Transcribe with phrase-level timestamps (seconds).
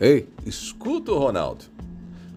[0.00, 1.66] Ei, escuta o Ronaldo.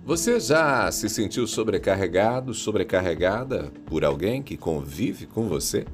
[0.06, 5.86] Você já se sentiu sobrecarregado, sobrecarregada por alguém que convive com você?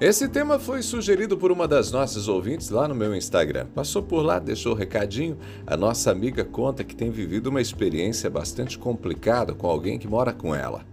[0.00, 3.66] Esse tema foi sugerido por uma das nossas ouvintes lá no meu Instagram.
[3.74, 5.36] Passou por lá, deixou o recadinho.
[5.66, 10.32] A nossa amiga conta que tem vivido uma experiência bastante complicada com alguém que mora
[10.32, 10.86] com ela.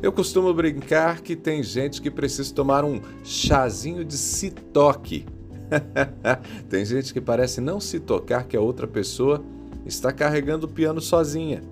[0.00, 5.26] Eu costumo brincar que tem gente que precisa tomar um chazinho de citoque
[6.68, 9.42] Tem gente que parece não se tocar que a outra pessoa
[9.86, 11.62] está carregando o piano sozinha.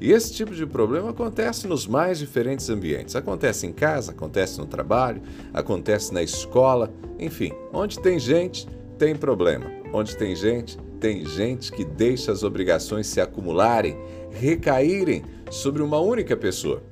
[0.00, 3.14] E esse tipo de problema acontece nos mais diferentes ambientes.
[3.14, 8.66] Acontece em casa, acontece no trabalho, acontece na escola, enfim, onde tem gente,
[8.98, 9.66] tem problema.
[9.92, 13.96] Onde tem gente, tem gente que deixa as obrigações se acumularem,
[14.30, 16.82] recaírem sobre uma única pessoa.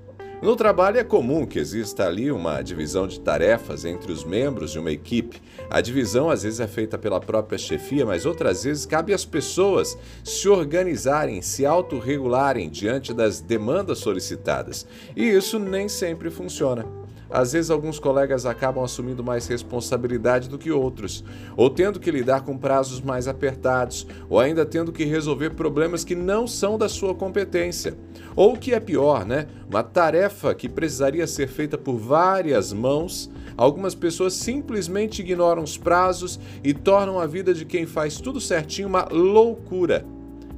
[0.42, 4.78] No trabalho é comum que exista ali uma divisão de tarefas entre os membros de
[4.80, 5.40] uma equipe.
[5.70, 9.96] A divisão às vezes é feita pela própria chefia, mas outras vezes cabe às pessoas
[10.24, 14.84] se organizarem, se autorregularem diante das demandas solicitadas.
[15.14, 17.01] E isso nem sempre funciona.
[17.32, 21.24] Às vezes, alguns colegas acabam assumindo mais responsabilidade do que outros,
[21.56, 26.14] ou tendo que lidar com prazos mais apertados, ou ainda tendo que resolver problemas que
[26.14, 27.96] não são da sua competência.
[28.36, 29.46] Ou o que é pior, né?
[29.66, 36.38] Uma tarefa que precisaria ser feita por várias mãos, algumas pessoas simplesmente ignoram os prazos
[36.62, 40.04] e tornam a vida de quem faz tudo certinho uma loucura.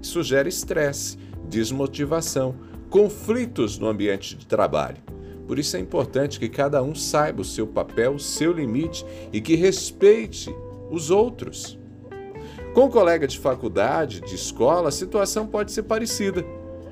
[0.02, 1.16] Isso gera estresse,
[1.48, 2.56] desmotivação,
[2.90, 4.96] conflitos no ambiente de trabalho.
[5.46, 9.40] Por isso é importante que cada um saiba o seu papel, o seu limite e
[9.40, 10.54] que respeite
[10.90, 11.78] os outros.
[12.72, 16.44] Com um colega de faculdade, de escola, a situação pode ser parecida.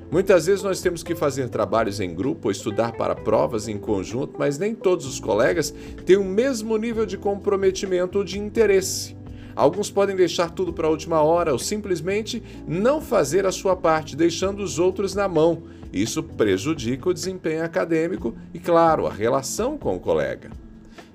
[0.09, 4.35] Muitas vezes nós temos que fazer trabalhos em grupo ou estudar para provas em conjunto,
[4.37, 5.73] mas nem todos os colegas
[6.05, 9.15] têm o mesmo nível de comprometimento ou de interesse.
[9.55, 14.15] Alguns podem deixar tudo para a última hora ou simplesmente não fazer a sua parte,
[14.15, 19.95] deixando os outros na mão isso prejudica o desempenho acadêmico e, claro, a relação com
[19.95, 20.49] o colega.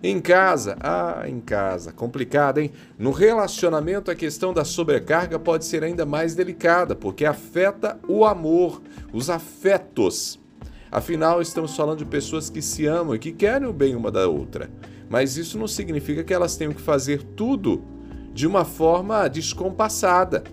[0.01, 2.71] Em casa, ah, em casa, complicado, hein?
[2.97, 8.81] No relacionamento, a questão da sobrecarga pode ser ainda mais delicada, porque afeta o amor,
[9.13, 10.39] os afetos.
[10.93, 14.29] Afinal, estamos falando de pessoas que se amam e que querem o bem uma da
[14.29, 14.71] outra.
[15.11, 17.83] Mas isso não significa que elas tenham que fazer tudo
[18.39, 20.45] de uma forma descompassada.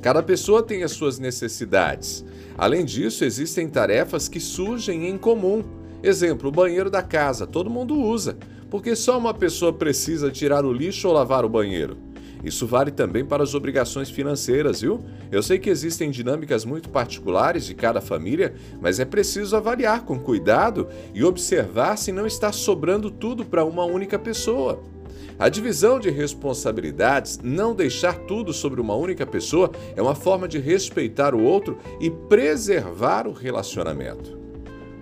[0.00, 2.24] Cada pessoa tem as suas necessidades.
[2.56, 5.62] Além disso, existem tarefas que surgem em comum.
[6.02, 8.38] Exemplo, o banheiro da casa, todo mundo usa,
[8.70, 11.98] porque só uma pessoa precisa tirar o lixo ou lavar o banheiro.
[12.42, 15.04] Isso vale também para as obrigações financeiras, viu?
[15.30, 20.18] Eu sei que existem dinâmicas muito particulares de cada família, mas é preciso avaliar com
[20.18, 24.95] cuidado e observar se não está sobrando tudo para uma única pessoa.
[25.38, 30.58] A divisão de responsabilidades, não deixar tudo sobre uma única pessoa, é uma forma de
[30.58, 34.38] respeitar o outro e preservar o relacionamento.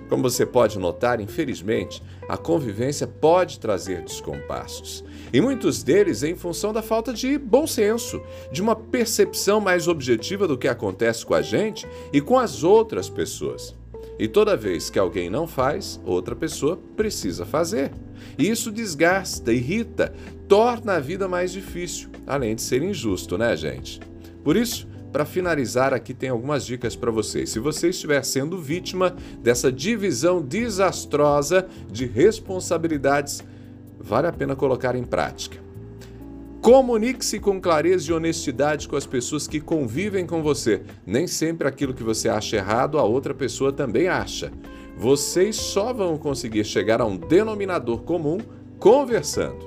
[0.09, 5.05] Como você pode notar, infelizmente, a convivência pode trazer descompassos.
[5.33, 8.21] E muitos deles em função da falta de bom senso,
[8.51, 13.09] de uma percepção mais objetiva do que acontece com a gente e com as outras
[13.09, 13.75] pessoas.
[14.19, 17.91] E toda vez que alguém não faz, outra pessoa precisa fazer.
[18.39, 20.15] E isso desgasta, irrita,
[20.47, 24.01] torna a vida mais difícil, além de ser injusto, né, gente?
[24.45, 27.51] Por isso, para finalizar, aqui tem algumas dicas para vocês.
[27.51, 33.43] Se você estiver sendo vítima dessa divisão desastrosa de responsabilidades,
[33.99, 35.64] vale a pena colocar em prática.
[36.65, 40.81] Comunique-se com clareza e honestidade com as pessoas que convivem com você.
[41.05, 44.51] Nem sempre aquilo que você acha errado, a outra pessoa também acha.
[44.97, 48.39] Vocês só vão conseguir chegar a um denominador comum
[48.79, 49.59] conversando.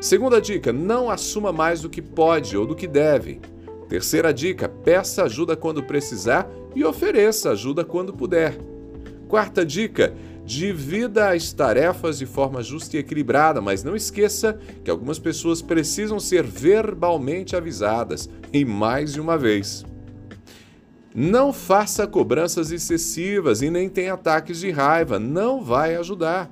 [0.00, 3.40] Segunda dica: não assuma mais do que pode ou do que deve.
[3.88, 8.56] Terceira dica: peça ajuda quando precisar e ofereça ajuda quando puder.
[9.26, 10.14] Quarta dica:
[10.46, 16.20] Divida as tarefas de forma justa e equilibrada, mas não esqueça que algumas pessoas precisam
[16.20, 19.84] ser verbalmente avisadas, e mais de uma vez.
[21.12, 26.48] Não faça cobranças excessivas e nem tenha ataques de raiva, não vai ajudar.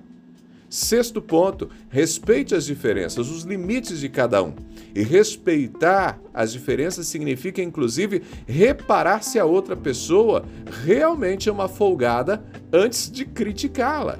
[0.69, 4.55] Sexto ponto: respeite as diferenças, os limites de cada um.
[4.94, 10.44] E respeitar as diferenças significa, inclusive, reparar se a outra pessoa
[10.84, 14.19] realmente é uma folgada antes de criticá-la.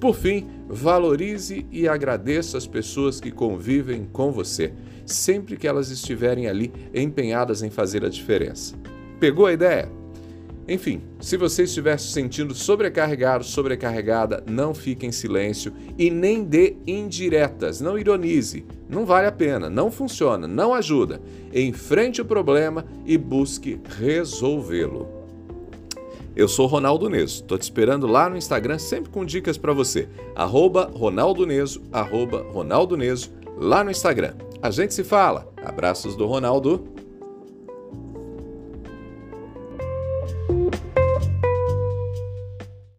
[0.00, 4.72] Por fim, valorize e agradeça as pessoas que convivem com você,
[5.04, 8.74] sempre que elas estiverem ali empenhadas em fazer a diferença.
[9.18, 9.99] Pegou a ideia?
[10.68, 16.76] Enfim, se você estiver se sentindo sobrecarregado, sobrecarregada, não fique em silêncio e nem dê
[16.86, 18.64] indiretas, não ironize.
[18.88, 21.20] Não vale a pena, não funciona, não ajuda.
[21.52, 25.08] Enfrente o problema e busque resolvê-lo.
[26.36, 30.08] Eu sou Ronaldo Neso, tô te esperando lá no Instagram sempre com dicas para você.
[30.34, 34.34] Arroba Ronaldo Neso, arroba Ronaldo Neso, lá no Instagram.
[34.62, 35.50] A gente se fala.
[35.64, 36.84] Abraços do Ronaldo.